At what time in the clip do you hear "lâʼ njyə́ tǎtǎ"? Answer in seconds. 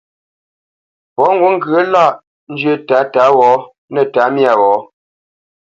1.93-3.23